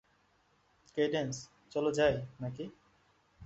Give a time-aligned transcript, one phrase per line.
[0.97, 1.35] Cadence,
[1.71, 2.65] চলো যাই, নাকি?